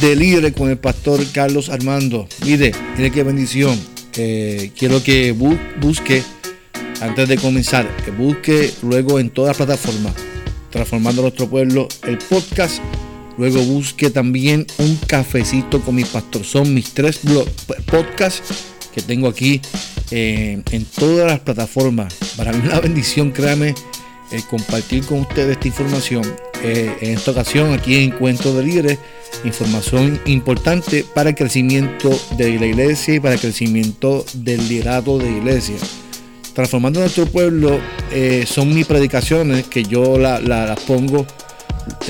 [0.00, 2.28] de líderes con el pastor Carlos Armando.
[2.44, 3.78] Mire, mire qué bendición.
[4.16, 6.22] Eh, quiero que busque,
[7.00, 10.14] antes de comenzar, que busque luego en todas las plataformas,
[10.70, 12.80] transformando nuestro pueblo, el podcast.
[13.38, 16.44] Luego busque también un cafecito con mi pastor.
[16.44, 17.20] Son mis tres
[17.86, 19.60] podcasts que tengo aquí
[20.10, 22.14] eh, en todas las plataformas.
[22.36, 23.74] Para mí una bendición, créame
[24.30, 26.24] eh, compartir con ustedes esta información.
[26.60, 28.98] En esta ocasión, aquí en Encuentro de Líderes,
[29.44, 35.30] información importante para el crecimiento de la iglesia y para el crecimiento del liderazgo de
[35.30, 35.76] la iglesia.
[36.54, 37.78] Transformando nuestro pueblo
[38.12, 41.26] eh, son mis predicaciones que yo las pongo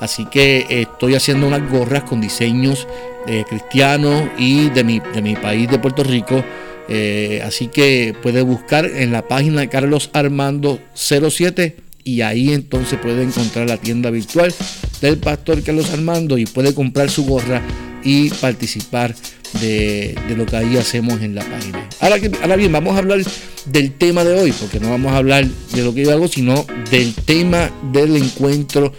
[0.00, 2.88] Así que estoy haciendo unas gorras con diseños
[3.28, 6.42] eh, cristianos y de mi, de mi país de Puerto Rico.
[6.88, 13.22] Eh, así que puede buscar en la página Carlos Armando 07 y ahí entonces puede
[13.22, 14.52] encontrar la tienda virtual
[15.00, 17.62] del pastor Carlos Armando y puede comprar su gorra
[18.04, 19.14] y participar
[19.60, 21.88] de, lo que ahí hacemos en la página.
[22.00, 23.20] Ahora, ahora, bien, vamos a hablar
[23.66, 26.66] del tema de hoy, porque no vamos a hablar de lo que yo hago, sino
[26.90, 28.92] del tema del encuentro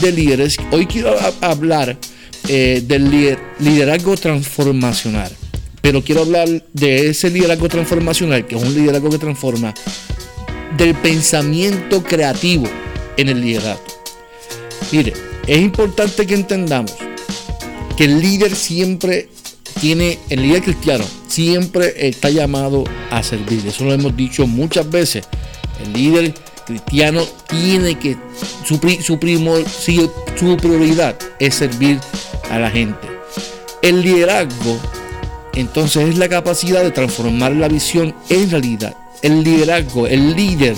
[0.00, 0.56] de líderes.
[0.70, 1.96] Hoy quiero hablar
[2.48, 5.32] eh, del liderazgo transformacional.
[5.80, 9.74] Pero quiero hablar de ese liderazgo transformacional, que es un liderazgo que transforma,
[10.78, 12.66] del pensamiento creativo
[13.16, 13.84] en el liderazgo.
[14.92, 15.12] Mire,
[15.46, 16.94] es importante que entendamos
[17.96, 19.28] que el líder siempre
[19.80, 23.66] tiene, el líder cristiano siempre está llamado a servir.
[23.66, 25.24] Eso lo hemos dicho muchas veces.
[25.84, 26.34] El líder
[26.66, 28.16] cristiano tiene que,
[28.64, 29.18] su, su,
[30.38, 32.00] su prioridad es servir
[32.50, 33.08] a la gente.
[33.82, 34.78] El liderazgo,
[35.54, 38.96] entonces, es la capacidad de transformar la visión en realidad.
[39.22, 40.76] El liderazgo, el líder,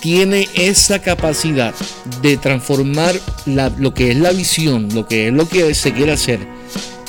[0.00, 1.74] tiene esa capacidad
[2.22, 3.14] de transformar
[3.46, 6.40] lo que es la visión, lo que es lo que se quiere hacer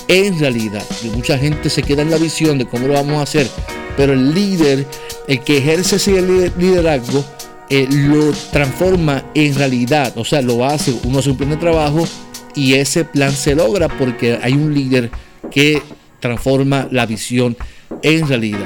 [0.07, 0.83] en realidad.
[1.16, 3.47] Mucha gente se queda en la visión de cómo lo vamos a hacer,
[3.95, 4.88] pero el líder,
[5.27, 6.22] el que ejerce ese
[6.57, 7.23] liderazgo,
[7.69, 12.07] eh, lo transforma en realidad, o sea, lo hace, uno hace un plan de trabajo
[12.56, 15.11] y ese plan se logra porque hay un líder
[15.51, 15.83] que
[16.19, 17.56] transforma la visión
[18.01, 18.66] en realidad.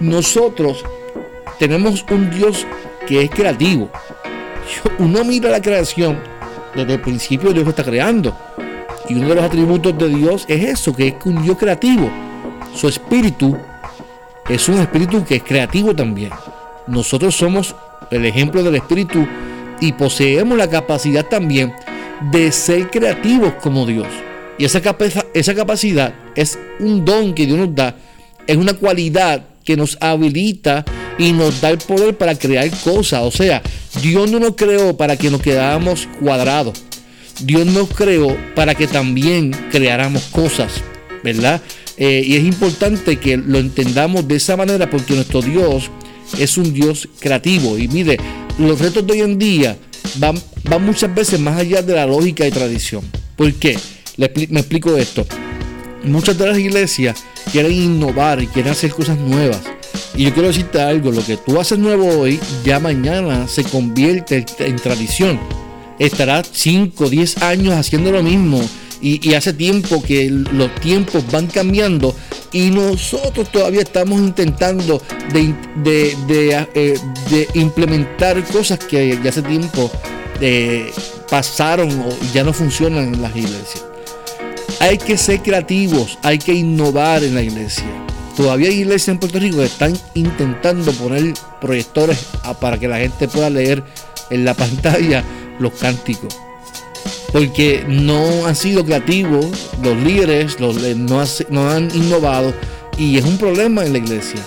[0.00, 0.84] Nosotros
[1.58, 2.66] tenemos un Dios
[3.06, 3.90] que es creativo.
[4.98, 6.18] Uno mira la creación,
[6.74, 8.36] desde el principio Dios está creando.
[9.08, 12.10] Y uno de los atributos de Dios es eso, que es un Dios creativo.
[12.74, 13.56] Su espíritu
[14.48, 16.30] es un espíritu que es creativo también.
[16.86, 17.74] Nosotros somos
[18.10, 19.26] el ejemplo del espíritu
[19.80, 21.72] y poseemos la capacidad también
[22.32, 24.08] de ser creativos como Dios.
[24.58, 24.80] Y esa,
[25.34, 27.94] esa capacidad es un don que Dios nos da,
[28.46, 30.84] es una cualidad que nos habilita
[31.18, 33.22] y nos da el poder para crear cosas.
[33.22, 33.62] O sea,
[34.02, 36.82] Dios no nos creó para que nos quedáramos cuadrados.
[37.40, 40.72] Dios nos creó para que también creáramos cosas,
[41.22, 41.60] ¿verdad?
[41.98, 45.90] Eh, y es importante que lo entendamos de esa manera porque nuestro Dios
[46.38, 47.78] es un Dios creativo.
[47.78, 48.18] Y mire,
[48.58, 49.76] los retos de hoy en día
[50.16, 50.40] van,
[50.80, 53.02] muchas veces más allá de la lógica y tradición.
[53.36, 53.78] ¿Por qué?
[54.16, 55.26] me explico esto.
[56.04, 57.22] Muchas de las iglesias
[57.52, 59.60] quieren innovar y quieren hacer cosas nuevas.
[60.16, 64.46] Y yo quiero decirte algo, lo que tú haces nuevo hoy, ya mañana se convierte
[64.60, 65.38] en tradición.
[65.98, 68.60] Estarás 5, 10 años haciendo lo mismo.
[69.02, 72.16] Y, hace tiempo que los tiempos van cambiando
[72.50, 75.02] y nosotros todavía estamos intentando
[75.32, 75.54] de,
[76.74, 76.98] eh,
[77.52, 79.90] implementar cosas que ya hace tiempo
[80.40, 80.90] eh,
[81.30, 83.84] pasaron o ya no funcionan en las iglesias.
[84.80, 87.84] Hay que ser creativos, hay que innovar en la iglesia.
[88.36, 92.26] Todavía hay iglesias en Puerto Rico que están intentando poner proyectores
[92.60, 93.82] para que la gente pueda leer
[94.30, 95.24] en la pantalla
[95.58, 96.36] los cánticos.
[97.32, 102.54] porque no han sido creativos, los líderes no, han innovado
[102.98, 104.40] y es un problema en la iglesia,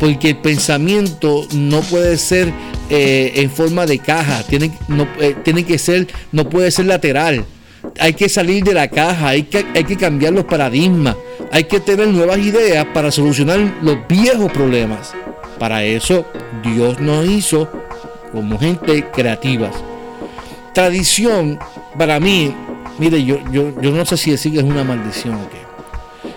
[0.00, 2.52] porque el pensamiento no puede ser
[2.90, 4.76] eh, en forma de caja, tiene,
[5.20, 7.44] eh, tiene que ser, no puede ser lateral.
[7.98, 11.16] Hay que salir de la caja, hay que, hay que cambiar los paradigmas,
[11.50, 15.12] hay que tener nuevas ideas para solucionar los viejos problemas.
[15.58, 16.26] Para eso
[16.62, 17.68] Dios nos hizo
[18.32, 19.74] como gente creativas.
[20.74, 21.58] Tradición,
[21.98, 22.54] para mí,
[22.98, 25.62] mire, yo, yo, yo no sé si decir que es una maldición o qué.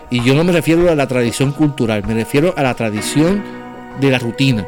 [0.10, 3.44] Y yo no me refiero a la tradición cultural, me refiero a la tradición
[4.00, 4.66] de la rutina.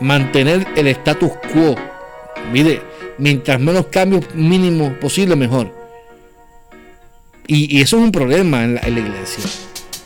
[0.00, 1.76] Mantener el status quo.
[2.52, 2.82] Mire,
[3.18, 5.79] mientras menos cambios mínimos posible, mejor.
[7.52, 9.42] Y, eso es un problema en la, iglesia.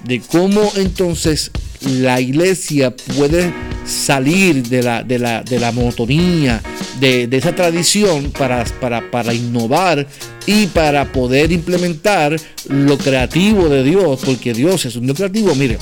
[0.04, 1.50] De cómo entonces
[1.82, 3.52] la iglesia puede
[3.84, 6.62] salir de la, de de monotonía,
[7.00, 10.06] de, esa tradición para innovar
[10.46, 12.34] y para poder implementar
[12.70, 15.54] lo creativo de Dios, porque Dios es un Dios creativo.
[15.54, 15.76] Mire,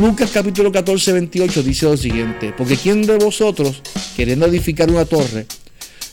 [0.00, 3.82] Lucas capítulo 14, 28 dice lo siguiente, porque ¿quién de vosotros,
[4.16, 5.46] queriendo edificar una torre,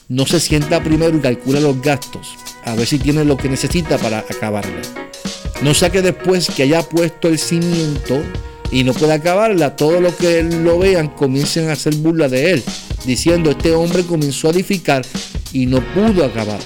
[0.09, 2.35] no se sienta primero y calcula los gastos,
[2.65, 4.81] a ver si tiene lo que necesita para acabarla?
[5.62, 8.21] No sea que después que haya puesto el cimiento
[8.71, 12.63] y no pueda acabarla, todo lo que lo vean comiencen a hacer burla de él,
[13.06, 15.06] diciendo, este hombre comenzó a edificar
[15.53, 16.59] y no pudo acabar.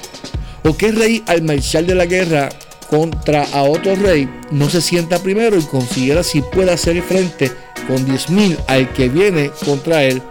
[0.64, 2.50] ¿O qué rey al marchar de la guerra
[2.90, 7.52] contra a otro rey, no se sienta primero y considera si puede hacer frente
[7.88, 10.22] con 10.000 al que viene contra él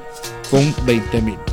[0.51, 1.48] con 20.000.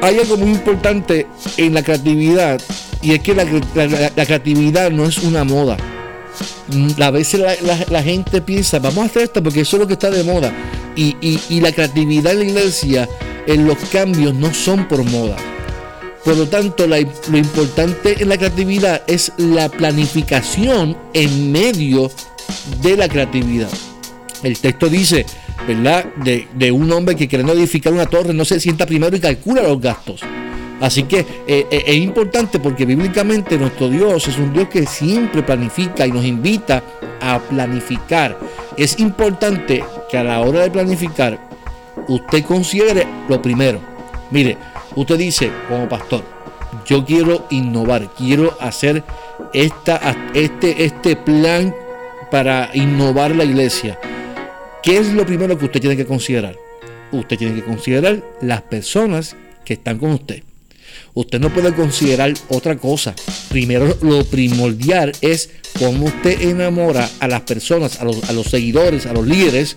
[0.00, 2.60] Hay algo muy importante en la creatividad
[3.02, 5.76] y es que la, creatividad no es una moda.
[7.00, 7.40] A veces
[7.90, 10.52] la, gente piensa, vamos a hacer esto porque eso es lo que está de moda.
[10.94, 13.08] Y, y la creatividad en la iglesia,
[13.46, 15.36] en los cambios, no son por moda.
[16.24, 22.10] Por lo tanto, lo importante en la creatividad es la planificación en medio
[22.82, 23.70] de la creatividad.
[24.42, 25.24] El texto dice,
[25.68, 26.06] ¿verdad?
[26.16, 29.80] De, un hombre que quiere edificar una torre no se sienta primero y calcula los
[29.80, 30.22] gastos.
[30.80, 35.42] Así que eh, eh, es importante porque bíblicamente nuestro Dios es un Dios que siempre
[35.42, 36.82] planifica y nos invita
[37.20, 38.36] a planificar.
[38.76, 41.38] Es importante que a la hora de planificar
[42.08, 43.80] usted considere lo primero.
[44.30, 44.56] Mire,
[44.98, 46.24] Usted dice, como pastor,
[46.84, 49.04] yo quiero innovar, quiero hacer
[49.52, 51.72] esta, este, este plan
[52.32, 53.96] para innovar la iglesia.
[54.82, 56.56] ¿Qué es lo primero que usted tiene que considerar?
[57.12, 60.42] Usted tiene que considerar las personas que están con usted.
[61.14, 63.14] Usted no puede considerar otra cosa.
[63.48, 69.26] Primero, lo primordial es cómo usted enamora a las personas, a los, seguidores, a los
[69.26, 69.74] líderes,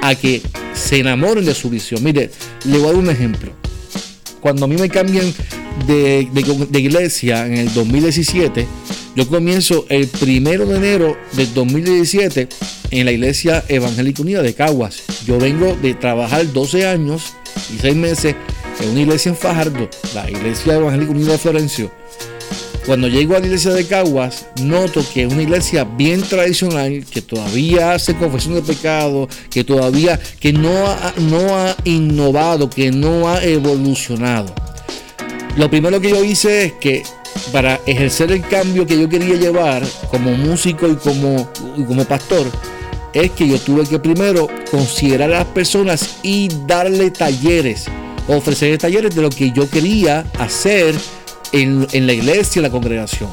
[0.00, 0.40] a que
[0.74, 2.02] se enamoren de su visión.
[2.02, 2.30] Mire,
[2.64, 3.52] le voy a dar un ejemplo
[4.42, 5.32] cuando a mí me cambian
[5.86, 6.28] de,
[6.74, 8.66] iglesia en el 2017,
[9.14, 12.48] yo comienzo el primero de enero del 2017
[12.92, 15.02] en la iglesia evangélica unida de Caguas.
[15.26, 17.32] Yo vengo de trabajar 12 años
[17.74, 18.36] y 6 meses
[18.80, 21.90] en una iglesia en Fajardo, la iglesia evangélica unida de Florencio.
[22.84, 27.22] Cuando llego a la iglesia de Caguas, noto que es una iglesia bien tradicional, que
[27.22, 33.28] todavía hace confesión de pecado, que todavía que no ha, no ha innovado, que no
[33.28, 34.52] ha evolucionado.
[35.56, 37.02] Lo primero que yo hice es que
[37.52, 42.46] para ejercer el cambio que yo quería llevar como músico y como, y como pastor,
[43.12, 47.86] es que yo tuve que primero considerar a las personas y darle talleres,
[48.28, 50.94] ofrecer talleres de lo que yo quería hacer
[51.52, 53.30] en, la iglesia, en la congregación.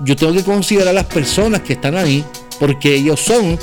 [0.00, 2.24] Yo tengo que considerar a las personas que están ahí
[2.58, 3.58] porque ellos son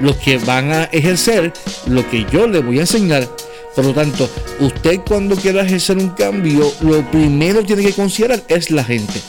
[0.00, 1.52] los que van a ejercer
[1.86, 3.28] lo que yo les voy a enseñar.
[3.74, 4.28] Por lo tanto,
[4.60, 9.20] usted cuando quiera ejercer un cambio, lo primero que tiene que considerar es la gente.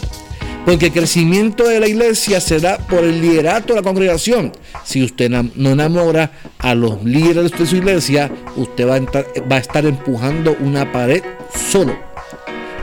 [0.67, 4.51] Porque el crecimiento de la iglesia se da por el liderato de la congregación.
[4.83, 10.57] Si usted no enamora a los líderes de su iglesia, usted va a estar, empujando
[10.59, 11.23] una pared
[11.71, 11.97] solo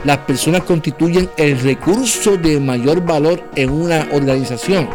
[0.03, 4.89] las personas constituyen el recurso de mayor valor en una organización.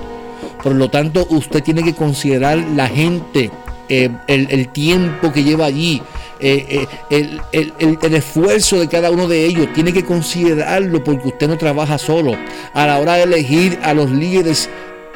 [0.60, 3.52] Por lo tanto, usted tiene que considerar la gente,
[3.88, 6.02] eh, el, tiempo que lleva allí,
[6.40, 7.38] eh, eh,
[7.80, 9.72] el, esfuerzo de cada uno de ellos.
[9.72, 12.36] Tiene que considerarlo porque usted no trabaja solo.
[12.74, 14.68] A la hora de elegir a los líderes,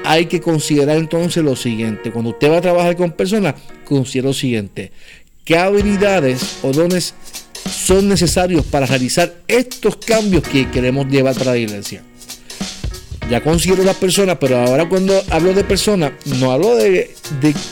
[0.04, 2.10] hay que considerar entonces lo siguiente.
[2.10, 3.54] Cuando usted va a trabajar con personas,
[3.84, 4.92] considera lo siguiente.
[5.44, 7.14] ¿Qué habilidades o dones
[7.70, 12.02] son necesarios para realizar estos cambios que queremos llevar para la iglesia.
[13.30, 17.14] Ya considero las personas, pero ahora cuando hablo de personas, no hablo de,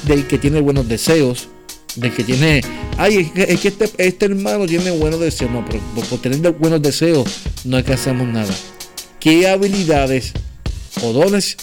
[0.05, 1.49] del que tiene buenos deseos,
[1.97, 2.63] del que tiene,
[2.97, 7.29] ay, es que, este, este, hermano tiene buenos deseos, no, pero por, tener buenos deseos
[7.65, 8.55] no alcanzamos nada.
[9.21, 10.33] qué habilidades
[11.03, 11.57] o dones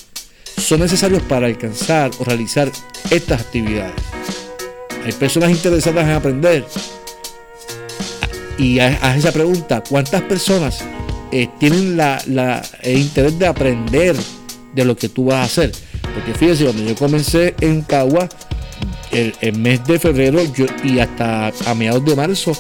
[0.58, 2.72] son necesarios para alcanzar o realizar
[3.10, 3.94] estas actividades.
[5.06, 6.66] Hay personas interesadas en aprender.
[8.58, 10.80] Y haz esa pregunta, ¿cuántas personas
[11.32, 12.22] eh, tienen la,
[12.82, 14.18] el interés de aprender
[14.76, 15.72] de lo que tú vas a hacer?
[16.14, 18.28] Porque fíjense, cuando yo comencé en Cagua,
[19.12, 20.40] el, mes de febrero
[20.84, 22.52] y hasta a mediados de marzo,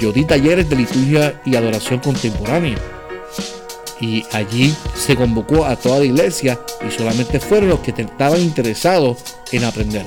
[0.00, 2.76] yo di talleres de liturgia y adoración contemporánea.
[4.00, 9.18] Y allí se convocó a toda la iglesia y solamente fueron los que estaban interesados
[9.52, 10.06] en aprender.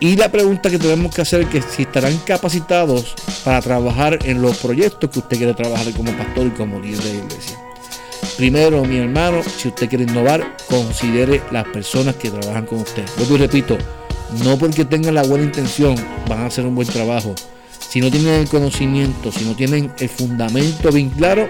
[0.00, 4.40] Y la pregunta que tenemos que hacer es que si estarán capacitados para trabajar en
[4.40, 7.58] los proyectos que usted quiere trabajar como pastor y como líder de la iglesia.
[8.36, 13.04] Primero, mi hermano, si usted quiere innovar, considere las personas que trabajan con usted.
[13.16, 13.76] Vuelvo y repito,
[14.44, 15.94] no porque tengan la buena intención
[16.28, 17.34] van a hacer un buen trabajo.
[17.88, 21.48] Si no tienen el conocimiento, si no tienen el fundamento bien claro,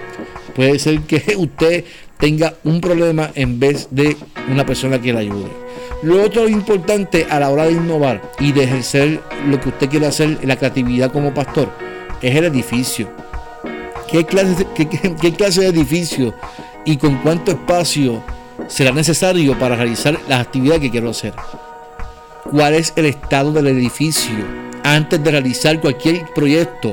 [0.55, 1.83] puede ser que usted
[2.17, 4.15] tenga un problema en vez de
[4.49, 5.49] una persona que le ayude.
[6.01, 10.07] Lo otro importante a la hora de innovar y de ejercer lo que usted quiere
[10.07, 11.69] hacer, la creatividad como pastor,
[12.21, 13.09] es el edificio.
[14.09, 16.33] ¿Qué clase, qué clase de edificio
[16.85, 18.23] y con cuánto espacio
[18.67, 21.33] será necesario para realizar las actividades que quiero hacer?
[22.51, 24.33] ¿Cuál es el estado del edificio?
[24.83, 26.91] Antes de realizar cualquier proyecto,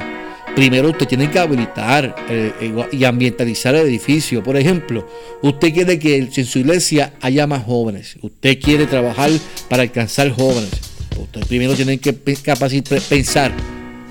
[0.54, 4.42] primero usted tiene que habilitar eh, eh, y ambientalizar el edificio.
[4.42, 5.08] Por ejemplo,
[5.40, 8.18] usted quiere que en su iglesia haya más jóvenes.
[8.20, 9.30] Usted quiere trabajar
[9.70, 10.72] para alcanzar jóvenes.
[11.18, 13.50] Usted primero tiene que capacitar, pensar,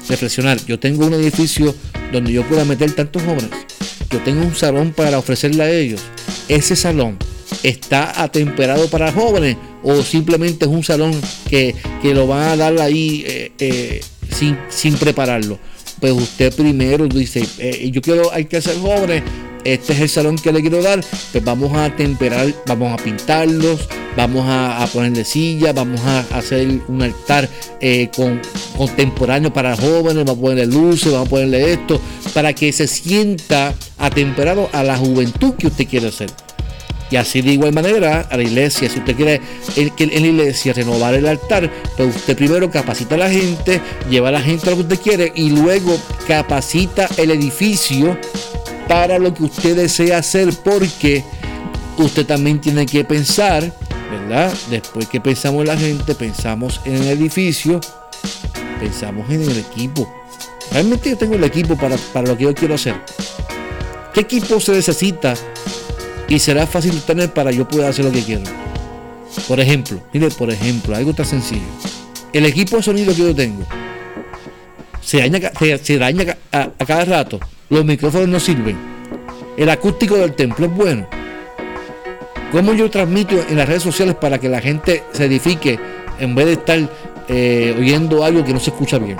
[0.10, 0.58] reflexionar.
[0.66, 1.76] Yo tengo un edificio
[2.12, 3.52] donde yo pueda meter tantos jóvenes.
[4.10, 6.02] Yo tengo un salón para ofrecerle a ellos.
[6.48, 7.20] Ese salón
[7.62, 11.14] está atemperado para jóvenes o simplemente es un salón
[11.50, 11.74] que,
[12.04, 15.58] lo van a dar ahí eh, sin, sin prepararlo
[16.00, 19.24] pues usted primero dice, eh, yo quiero, hay que hacer jóvenes,
[19.64, 23.88] este es el salón que le quiero dar, pues vamos a temperar, vamos a pintarlos,
[24.16, 27.50] vamos a, ponerle sillas, vamos a hacer un altar
[27.82, 28.42] eh, con,
[28.78, 32.00] contemporáneo para jóvenes, vamos a ponerle luces, vamos a ponerle esto,
[32.34, 36.30] para que se sienta atemperado a la juventud que usted quiere hacer.
[37.12, 39.42] Y así de igual manera a la iglesia, si usted quiere
[39.76, 44.32] en la iglesia renovar el altar, pues usted primero capacita a la gente, lleva a
[44.32, 45.98] la gente a lo que usted quiere y luego
[46.28, 48.18] capacita el edificio
[48.88, 51.24] para lo que usted desea hacer porque
[51.98, 53.72] usted también tiene que pensar,
[54.12, 54.54] ¿verdad?
[54.70, 57.80] Después que pensamos en la gente, pensamos en el edificio,
[58.80, 60.12] pensamos en el equipo.
[60.72, 62.96] Realmente yo tengo el equipo para, para lo que yo quiero hacer.
[64.14, 65.36] ¿Qué equipo se necesita
[66.28, 68.44] y será fácil tener para yo poder hacer lo que quiero.
[69.48, 71.66] Por ejemplo, mire, por ejemplo, algo tan sencillo.
[72.34, 73.66] El equipo de sonido que yo tengo
[75.02, 75.52] se daña,
[75.82, 77.40] se, daña a, cada rato.
[77.70, 78.78] Los micrófonos no sirven.
[79.58, 81.08] El acústico del templo es bueno.
[82.52, 85.80] ¿Cómo yo transmito en las redes sociales para que la gente se edifique
[86.20, 86.90] en vez de estar
[87.28, 89.18] eh, oyendo algo que no se escucha bien?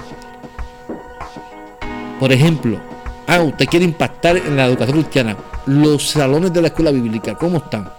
[2.20, 2.80] Por ejemplo,
[3.28, 5.36] ah, usted quiere impactar en la educación cristiana
[5.66, 7.90] los salones de la escuela bíblica, ¿cómo están?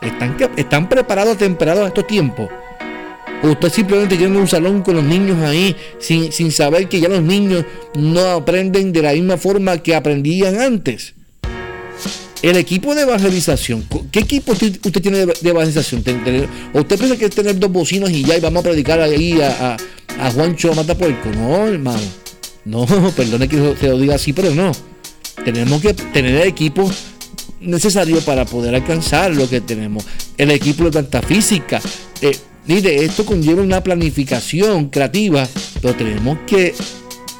[0.00, 2.48] ¿Están, están preparados, temperados a estos tiempos?
[3.42, 7.08] ¿O usted simplemente tiene un salón con los niños ahí sin, sin saber que ya
[7.08, 7.64] los niños
[7.94, 11.14] no aprenden de la misma forma que aprendían antes?
[12.42, 16.04] El equipo de evangelización, ¿qué equipo usted tiene de evangelización?
[16.74, 19.40] ¿O usted piensa que es tener dos bocinas y ya y vamos a predicar ahí
[19.40, 19.76] a,
[20.18, 21.30] a, a Juancho Matapuerco?
[21.30, 22.02] No, hermano.
[22.64, 24.72] No, perdone que se lo diga así, pero no.
[25.42, 26.90] Tenemos que tener el equipo
[27.60, 30.04] necesario para poder alcanzar lo que tenemos.
[30.38, 31.80] El equipo de tanta física.
[32.20, 32.36] Eh,
[32.66, 35.48] mire, esto conlleva una planificación creativa,
[35.80, 36.74] pero tenemos que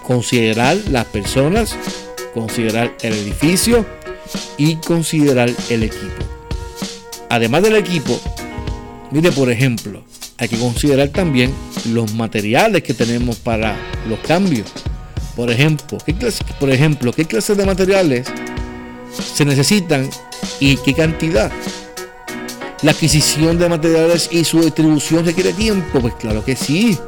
[0.05, 1.77] considerar las personas,
[2.33, 3.87] considerar el edificio
[4.57, 6.25] y considerar el equipo.
[7.31, 8.21] Además del equipo,
[9.11, 10.05] mire, por ejemplo,
[10.39, 11.53] hay que considerar también
[11.93, 13.77] los materiales que tenemos para
[14.09, 14.67] los cambios.
[15.37, 18.27] Por ejemplo, ¿qué clase, por ejemplo, ¿qué clase de materiales
[19.35, 20.09] se necesitan
[20.61, 21.51] y qué cantidad?
[22.83, 26.99] La adquisición de materiales y su distribución requiere tiempo, pues claro que sí.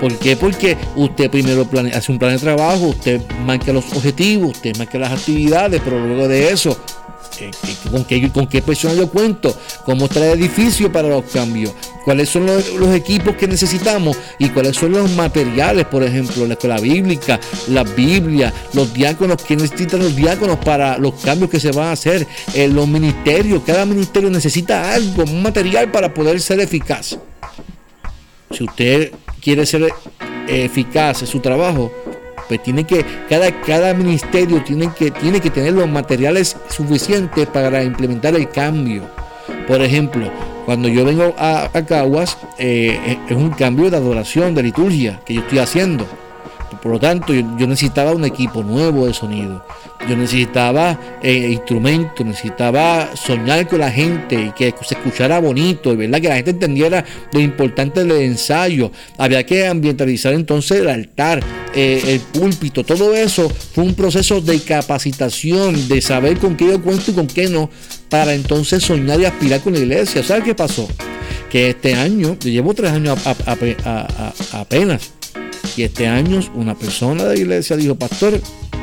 [0.00, 0.34] ¿Por qué?
[0.34, 5.12] Porque usted primero hace un plan de trabajo, usted marca los objetivos, usted marca las
[5.12, 6.80] actividades, pero luego de eso
[7.90, 11.72] con qué, con qué persona yo cuento, cómo está el edificio para los cambios,
[12.04, 16.78] cuáles son los, equipos que necesitamos y cuáles son los materiales, por ejemplo, la escuela
[16.78, 21.88] bíblica, la Biblia, los diáconos, que necesitan los diáconos para los cambios que se van
[21.88, 27.18] a hacer, en los ministerios, cada ministerio necesita algo, un material para poder ser eficaz.
[28.50, 29.92] Si usted quiere ser
[30.48, 31.92] eficaz en su trabajo,
[32.50, 37.84] pues tiene que, cada, cada ministerio tiene que, tiene que tener los materiales suficientes para
[37.84, 39.04] implementar el cambio.
[39.68, 40.28] Por ejemplo,
[40.66, 45.42] cuando yo vengo a, Caguas, eh, es un cambio de adoración, de liturgia que yo
[45.42, 46.08] estoy haciendo.
[46.76, 49.64] Por lo tanto, yo, necesitaba un equipo nuevo de sonido.
[50.08, 55.96] Yo necesitaba eh, instrumentos, necesitaba soñar con la gente y que se escuchara bonito, y
[55.96, 58.90] verdad que la gente entendiera lo importante del ensayo.
[59.18, 61.42] Había que ambientalizar entonces el altar,
[61.74, 66.82] eh, el púlpito, todo eso fue un proceso de capacitación, de saber con qué yo
[66.82, 67.68] cuento y con qué no,
[68.08, 70.22] para entonces soñar y aspirar con la iglesia.
[70.22, 70.88] ¿Sabes qué pasó?
[71.50, 73.18] Que este año, yo llevo tres años
[74.52, 75.19] apenas
[75.76, 78.40] y este año una persona de la iglesia dijo, pastor,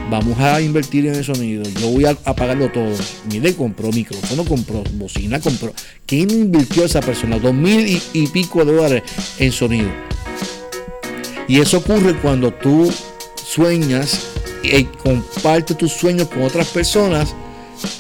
[0.10, 2.96] vamos a invertir en el sonido, yo voy a, pagarlo todo.
[3.32, 5.74] Mire, compró micrófono, compró bocina, compró.
[6.06, 7.40] ¿Quién invirtió esa persona?
[7.40, 9.04] Dos mil y, pico de dólares
[9.40, 9.90] en sonido.
[11.48, 12.92] Y eso ocurre cuando tú
[13.36, 14.28] sueñas
[14.64, 17.34] y compartes tus sueños con otras personas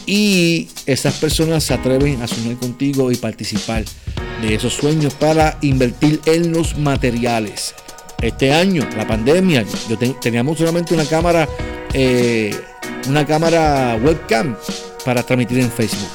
[0.05, 3.85] y esas personas se atreven a soñar contigo y participar
[4.41, 7.73] de esos sueños para invertir en los materiales.
[8.21, 11.47] Este año, la pandemia, yo teníamos solamente una cámara,
[11.93, 12.55] eh,
[13.07, 14.55] una cámara webcam
[15.05, 16.09] para transmitir en Facebook.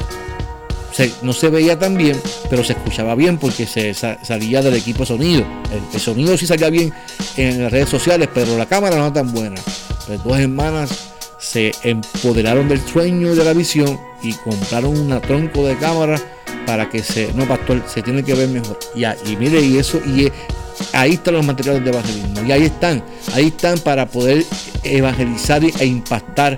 [1.22, 5.06] no se veía tan bien, pero se escuchaba bien porque se salía del equipo de
[5.06, 5.46] sonido.
[5.92, 6.92] El, sonido sí salía bien
[7.36, 9.60] en las redes sociales, pero la cámara no tan buena.
[10.08, 15.64] Las dos hermanas se empoderaron del sueño y de la visión y compraron una tronco
[15.64, 16.20] de cámara
[16.66, 18.76] para que se, no pastor, se tiene que ver mejor.
[18.96, 20.32] Y, y mire, y eso, y
[20.92, 22.46] ahí están los materiales de evangelismo.
[22.46, 23.02] Y ahí están,
[23.34, 24.44] ahí están para poder
[24.84, 26.56] evangelizar e impactar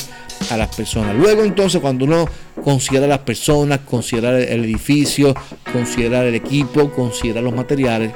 [0.51, 1.15] a las personas.
[1.15, 2.27] Luego entonces cuando uno
[2.63, 5.35] considera las personas, considera el edificio,
[5.73, 8.13] considera el equipo, considera los materiales,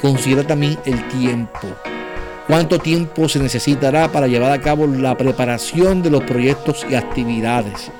[0.00, 1.68] considera también el tiempo.
[2.46, 7.90] ¿Cuánto tiempo se necesitará para llevar a cabo la preparación de los proyectos y actividades?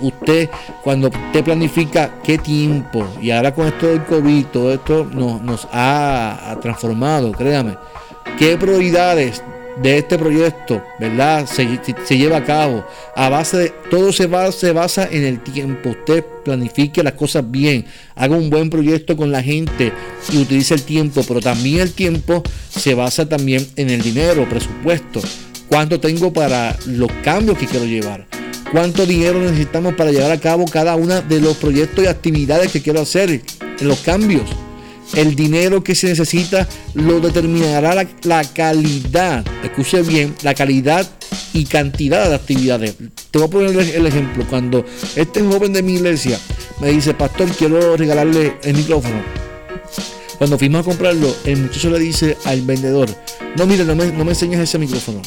[0.00, 0.48] Usted
[0.82, 5.68] cuando usted planifica qué tiempo, y ahora con esto del COVID, todo esto nos, nos
[5.72, 7.76] ha, transformado, créame,
[8.38, 9.42] qué prioridades
[9.82, 11.46] de este proyecto, ¿verdad?
[11.46, 11.66] Se,
[12.16, 12.86] lleva a cabo.
[13.16, 15.90] A base de todo se, va, se basa en el tiempo.
[15.90, 19.92] Usted planifique las cosas bien, haga un buen proyecto con la gente
[20.32, 25.20] y utilice el tiempo, pero también el tiempo se basa también en el dinero, presupuesto.
[25.68, 28.43] ¿Cuánto tengo para los cambios que quiero llevar?
[28.74, 32.82] Cuánto dinero necesitamos para llevar a cabo cada uno de los proyectos y actividades que
[32.82, 33.40] quiero hacer,
[33.78, 34.50] los cambios.
[35.14, 41.08] El dinero que se necesita lo determinará la, calidad, escuche bien, la calidad
[41.52, 42.96] y cantidad de actividades.
[43.30, 44.44] Te voy a poner el ejemplo.
[44.50, 44.84] Cuando
[45.14, 46.36] este joven de mi iglesia
[46.80, 49.22] me dice, pastor, quiero regalarle el micrófono.
[50.36, 53.08] Cuando fuimos a comprarlo, el muchacho le dice al vendedor,
[53.56, 55.22] no, mire, no me, no me enseñes ese micrófono.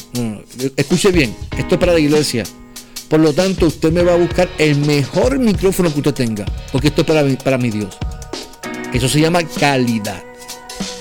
[0.76, 2.44] escuche bien, esto es para la iglesia.
[3.08, 6.88] Por lo tanto, usted me va a buscar el mejor micrófono que usted tenga, porque
[6.88, 7.96] esto es para, para mi Dios.
[8.92, 10.22] Eso se llama calidad.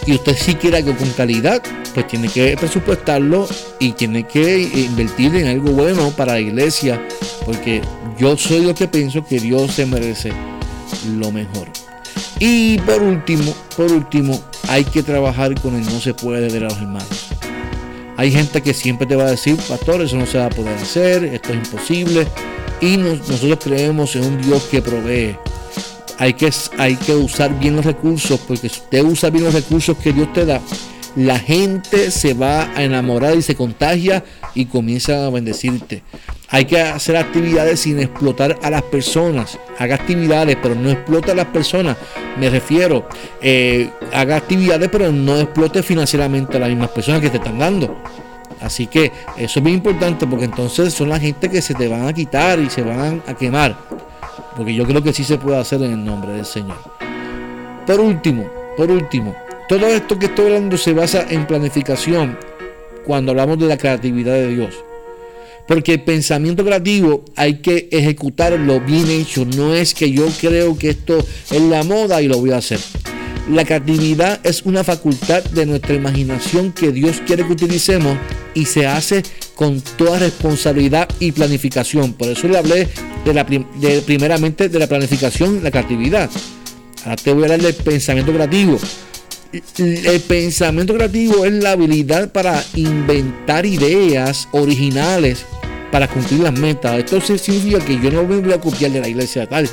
[0.05, 1.61] Y usted si quiere algo con calidad,
[1.93, 3.47] pues tiene que presupuestarlo
[3.79, 7.05] y tiene que invertir en algo bueno para la iglesia,
[7.45, 7.81] porque
[8.17, 10.31] yo soy lo que pienso que Dios se merece
[11.19, 11.67] lo mejor.
[12.39, 16.73] Y por último, por último, hay que trabajar con el no se puede de los
[16.73, 17.26] hermanos.
[18.17, 20.75] Hay gente que siempre te va a decir, pastor, eso no se va a poder
[20.75, 22.27] hacer, esto es imposible.
[22.81, 25.37] Y nosotros creemos en un Dios que provee.
[26.17, 29.95] Hay que, hay que usar bien los recursos, porque si usted usa bien los recursos
[29.97, 30.59] que Dios te da,
[31.15, 34.23] la gente se va a enamorar y se contagia
[34.55, 36.01] y comienza a bendecirte.
[36.49, 39.59] Hay que hacer actividades sin explotar a las personas.
[39.77, 41.97] Haga actividades, pero no explote a las personas.
[42.39, 43.07] Me refiero,
[43.41, 48.01] eh, haga actividades, pero no explote financieramente a las mismas personas que te están dando.
[48.61, 52.07] Así que eso es muy importante porque entonces son la gente que se te van
[52.07, 53.77] a quitar y se van a quemar.
[54.55, 56.77] Porque yo creo que sí se puede hacer en el nombre del Señor.
[57.85, 59.35] Por último, por último,
[59.67, 62.37] todo esto que estoy hablando se basa en planificación
[63.05, 64.75] cuando hablamos de la creatividad de Dios.
[65.67, 69.45] Porque el pensamiento creativo hay que ejecutarlo bien hecho.
[69.45, 71.17] No es que yo creo que esto
[71.51, 72.79] es la moda y lo voy a hacer.
[73.51, 78.17] La creatividad es una facultad de nuestra imaginación que Dios quiere que utilicemos
[78.53, 79.23] y se hace
[79.55, 82.13] con toda responsabilidad y planificación.
[82.13, 82.87] Por eso le hablé
[83.23, 83.45] de la,
[84.05, 86.29] primeramente de la planificación la creatividad.
[87.03, 88.79] Ahora te voy a hablar del pensamiento creativo.
[89.77, 95.45] El pensamiento creativo es la habilidad para inventar ideas originales
[95.91, 96.97] para cumplir las metas.
[96.99, 99.69] Esto significa que yo no me voy a copiar de la iglesia tal.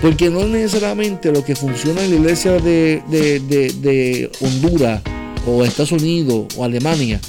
[0.00, 5.02] Porque no necesariamente lo que funciona en la iglesia de, Honduras
[5.46, 7.20] o Estados Unidos o Alemania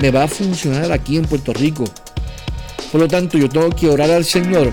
[0.00, 1.84] me va a funcionar aquí en Puerto Rico.
[2.92, 4.72] Por lo tanto, yo tengo que orar al Señor,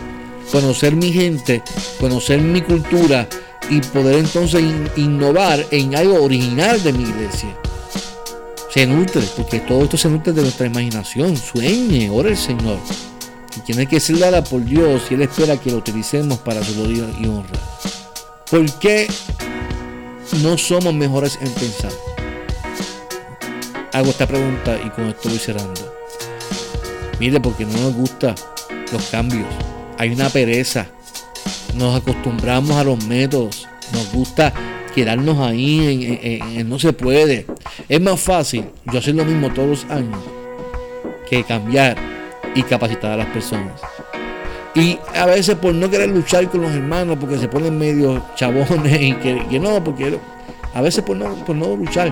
[0.52, 1.62] conocer mi gente,
[2.00, 3.28] conocer mi cultura
[3.70, 4.62] y poder entonces
[4.96, 7.58] innovar en algo original de mi iglesia.
[8.74, 11.38] Se nutre, porque todo esto se nutre de nuestra imaginación.
[11.38, 12.80] Sueñe, ore el Señor.
[13.56, 16.74] Y tiene que ser dada por Dios y Él espera que lo utilicemos para su
[16.74, 17.60] gloria y honra.
[18.50, 19.08] ¿Por qué
[20.42, 21.92] no somos mejores en pensar?
[23.92, 25.94] Hago esta pregunta y con esto voy cerrando.
[27.20, 28.34] Mire, porque no nos gustan
[28.92, 29.54] los cambios.
[30.00, 30.88] Hay una pereza.
[31.76, 33.68] Nos acostumbramos a los métodos.
[33.92, 34.52] Nos gusta
[34.96, 37.46] quedarnos ahí en, no se puede.
[37.90, 40.20] Es más fácil yo hacer lo mismo todos los años
[41.30, 41.98] que cambiar
[42.56, 43.82] y capacitar a las personas.
[44.76, 49.02] Y a veces por no querer luchar con los hermanos, porque se ponen medio chabones
[49.02, 50.18] y que, no, porque
[50.74, 52.12] a veces por no, por no luchar.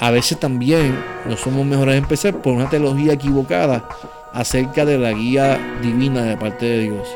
[0.00, 0.96] A veces también
[1.28, 3.88] no somos mejores en empezar por una teología equivocada
[4.32, 7.08] acerca de la guía divina de parte de Dios.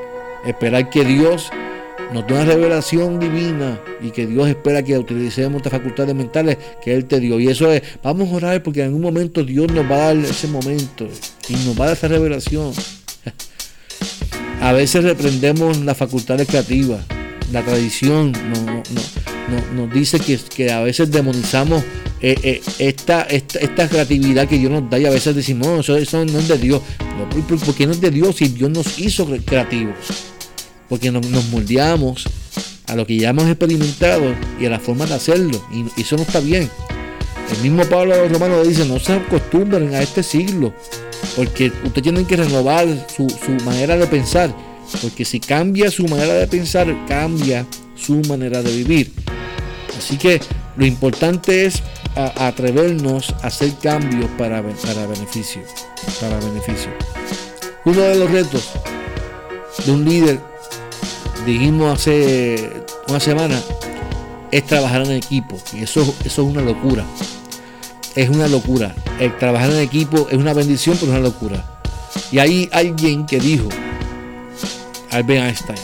[0.44, 1.51] Esperar que Dios
[2.12, 6.94] nos dé una revelación divina y que Dios espera que utilicemos estas facultades mentales que
[6.94, 7.40] Él te dio.
[7.40, 10.16] Y eso es, vamos a orar porque en algún momento Dios nos va a dar
[10.16, 11.09] ese momento
[11.48, 12.72] y nos va a dar esa revelación.
[14.61, 17.05] A veces reprendemos las facultades creativas.
[17.51, 18.33] La tradición
[19.75, 21.83] nos dice que, que, a veces demonizamos
[22.20, 25.96] eh, eh, esta, esta, creatividad que Dios nos da y a veces decimos, no, eso,
[25.96, 26.81] eso no es de Dios.
[27.48, 30.32] ¿Por qué no es de Dios si Dios nos hizo creativos?
[30.92, 32.24] Porque nos, moldeamos
[32.87, 35.59] a lo que ya hemos experimentado y a la forma de hacerlo.
[35.72, 36.68] Y eso no está bien.
[37.50, 40.74] El mismo Pablo Romano dice, no se acostumbren a este siglo,
[41.35, 43.26] porque ustedes tienen que renovar su,
[43.64, 44.55] manera de pensar,
[45.00, 49.12] porque si cambia su manera de pensar, cambia su manera de vivir.
[49.96, 50.42] Así que
[50.76, 51.83] lo importante es
[52.16, 55.62] atrevernos a hacer cambios para, para beneficio.
[56.20, 56.90] Para beneficio.
[57.87, 58.68] Uno de los retos
[59.87, 60.52] de un líder,
[61.44, 62.70] dijimos hace
[63.09, 63.61] una semana,
[64.50, 65.59] es trabajar en equipo.
[65.72, 67.05] Y eso, eso es una locura.
[68.14, 68.94] Es una locura.
[69.18, 71.64] El trabajar en equipo es una bendición, pero es una locura.
[72.31, 73.68] Y hay alguien que dijo,
[75.11, 75.78] Albert Einstein,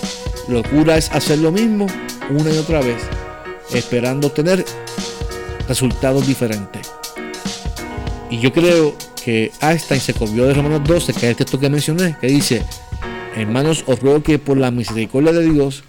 [0.48, 1.86] locura es hacer lo mismo
[2.30, 3.02] una y otra vez,
[3.72, 4.64] esperando tener
[5.66, 6.90] resultados diferentes.
[8.30, 8.94] Y yo creo
[9.24, 12.62] que Einstein se copió de Romanos 12, que es el texto que mencioné, que dice,
[13.36, 15.84] hermanos, os ruego que por la misericordia de Dios,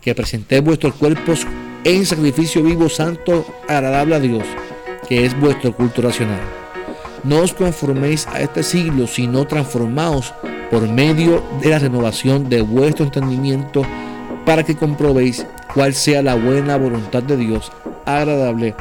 [0.00, 1.46] que presentéis vuestros cuerpos
[1.84, 4.44] en sacrificio vivo, santo, agradable a Dios,
[5.08, 6.40] que es vuestro culto racional.
[7.24, 10.32] No os conforméis a este siglo, sino transformaos
[10.70, 13.82] por medio de la renovación de vuestro entendimiento,
[14.44, 17.72] para que comprobéis cuál sea la buena voluntad de Dios,
[18.06, 18.74] agradable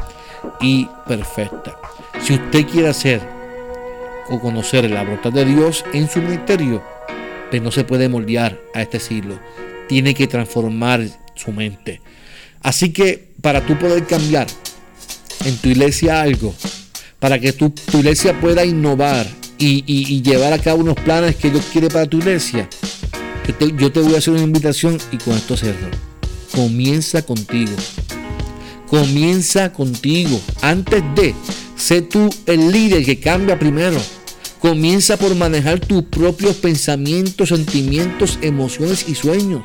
[0.62, 1.78] y perfecta.
[2.20, 3.22] Si usted quiere hacer
[4.30, 6.82] o conocer la voluntad de Dios en su ministerio,
[7.50, 9.40] pues no se puede moldear a este siglo.
[9.88, 11.06] Tiene que transformar
[11.36, 12.02] su mente.
[12.62, 14.48] Así que para tú poder cambiar
[15.46, 16.54] en tu iglesia algo,
[17.20, 21.88] para que tu, iglesia pueda innovar y, llevar a cabo unos planes que Dios quiere
[21.88, 22.70] para tu iglesia,
[23.48, 25.90] yo te, yo te voy a hacer una invitación y con esto cerro.
[26.54, 27.72] Comienza contigo.
[28.88, 30.40] Comienza contigo.
[30.62, 31.34] Antes de,
[31.76, 33.98] sé tú el líder que cambia primero.
[34.68, 39.62] Comienza por manejar tus propios pensamientos, sentimientos, emociones y sueños.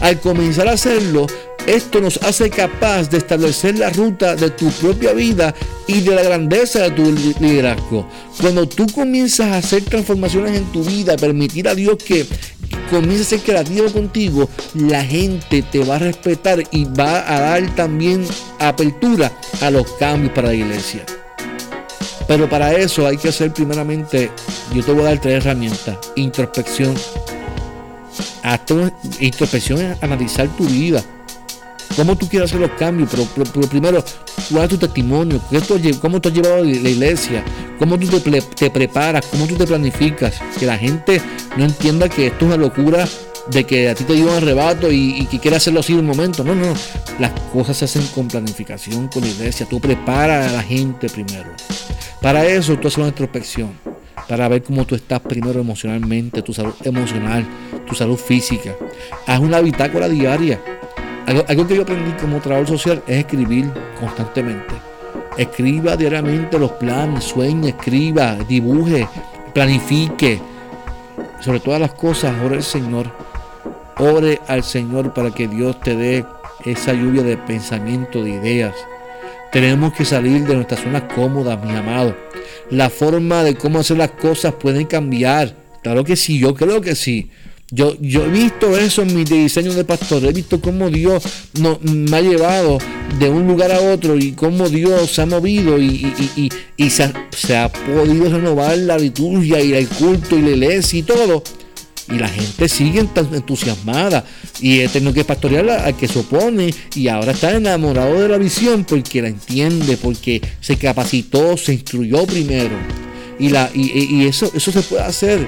[0.00, 1.28] Al comenzar a hacerlo,
[1.64, 5.54] esto nos hace capaz de establecer la ruta de tu propia vida
[5.86, 8.08] y de la grandeza de tu liderazgo.
[8.40, 12.26] Cuando tú comienzas a hacer transformaciones en tu vida, permitir a Dios que
[12.90, 17.76] comience a ser creativo contigo, la gente te va a respetar y va a dar
[17.76, 18.26] también
[18.58, 21.06] apertura a los cambios para la iglesia.
[22.26, 24.30] Pero para eso hay que hacer primeramente,
[24.74, 25.96] yo te voy a dar tres herramientas.
[26.16, 26.94] Introspección.
[28.42, 31.02] Hazte introspección es analizar tu vida.
[31.94, 34.04] Cómo tú quieres hacer los cambios, pero, primero,
[34.50, 35.40] cuál es tu testimonio,
[36.00, 37.42] cómo tú has llevado la iglesia,
[37.78, 41.22] cómo tú te, preparas, cómo tú te planificas, que la gente
[41.56, 43.08] no entienda que esto es una locura
[43.50, 46.06] de que a ti te dio un arrebato y, que quieras hacerlo así en un
[46.06, 46.44] momento.
[46.44, 46.74] No, no,
[47.18, 51.50] las cosas se hacen con planificación, con iglesia, tú preparas a la gente primero.
[52.20, 53.72] Para eso tú haces una introspección,
[54.28, 57.46] para ver cómo tú estás primero emocionalmente, tu salud emocional,
[57.86, 58.74] tu salud física.
[59.26, 60.60] Haz una bitácora diaria
[61.26, 64.74] algo, que yo aprendí como trabajador social es escribir constantemente.
[65.36, 69.08] Escriba diariamente los planes, sueñe, escriba, dibuje,
[69.52, 70.40] planifique.
[71.40, 73.25] Sobre todas las cosas, ore al Señor.
[73.98, 76.24] Ore al Señor para que Dios te dé
[76.64, 78.74] esa lluvia de pensamiento, de ideas.
[79.52, 82.14] Tenemos que salir de nuestras zonas cómodas, mis amados.
[82.70, 85.56] La forma de cómo hacer las cosas pueden cambiar.
[85.82, 87.30] Claro que sí, yo creo que sí.
[87.70, 91.24] Yo, yo he visto eso en mi diseño de pastor, he visto cómo Dios
[91.82, 92.78] me ha llevado
[93.18, 96.12] de un lugar a otro y cómo Dios se ha movido y,
[96.88, 101.42] se, ha, podido renovar la liturgia y el culto y la iglesia y todo.
[102.08, 104.24] Y la gente sigue entusiasmada
[104.60, 108.38] y he tenido que pastorear al que se opone y ahora está enamorado de la
[108.38, 112.76] visión porque la entiende, porque se capacitó, se instruyó primero.
[113.38, 115.46] Y, la, y, eso, eso se puede hacer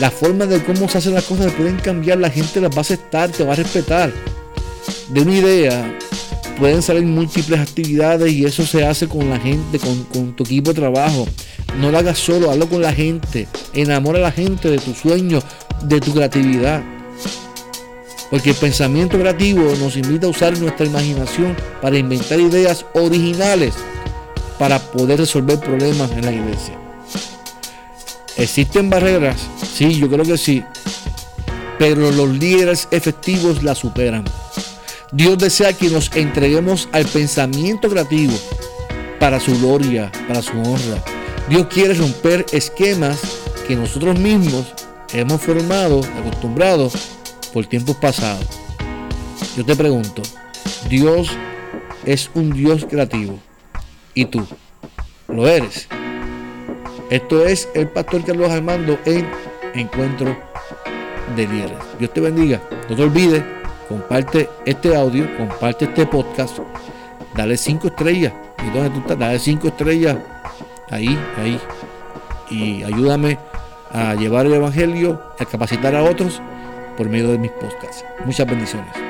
[0.00, 2.80] la forma de cómo se hacen las cosas pueden cambiar, la gente las va a
[2.80, 4.12] aceptar, te va a respetar.
[5.10, 5.98] De una idea
[6.60, 10.80] pueden salir múltiples actividades y eso se hace con la gente, con, tu equipo de
[10.80, 11.26] trabajo.
[11.80, 13.48] No lo hagas solo, hazlo con la gente.
[13.72, 15.40] Enamora a la gente de tu sueño,
[15.82, 16.82] de tu creatividad.
[18.30, 23.74] Porque el pensamiento creativo nos invita a usar nuestra imaginación para inventar ideas originales
[24.58, 26.78] para poder resolver problemas en la iglesia.
[28.36, 29.40] ¿Existen barreras?
[29.74, 30.62] Sí, yo creo que sí.
[31.78, 34.24] Pero los líderes efectivos la superan.
[35.12, 38.34] Dios desea que nos entreguemos al pensamiento creativo
[39.18, 41.02] para su gloria, para su honra.
[41.48, 43.18] Dios quiere romper esquemas
[43.66, 44.66] que nosotros mismos
[45.12, 46.94] hemos formado, acostumbrados
[47.52, 48.46] por tiempos pasados.
[49.56, 50.22] Yo te pregunto,
[50.88, 51.30] Dios
[52.04, 53.38] es un Dios creativo.
[54.14, 54.46] ¿Y tú?
[55.28, 55.88] ¿Lo eres?
[57.10, 59.28] Esto es el pastor Carlos Armando en
[59.74, 60.36] Encuentro
[61.36, 61.78] de Líderes.
[61.98, 62.62] Dios te bendiga.
[62.88, 63.42] No te olvides,
[63.88, 66.58] comparte este audio, comparte este podcast,
[67.34, 68.32] dale cinco estrellas.
[68.64, 69.18] ¿Y dónde tú estás?
[69.18, 70.18] Dale cinco estrellas.
[70.90, 71.60] Ahí, ahí.
[72.50, 73.38] Y ayúdame
[73.92, 76.40] a llevar el Evangelio, a capacitar a otros
[76.96, 78.04] por medio de mis podcasts.
[78.24, 79.09] Muchas bendiciones.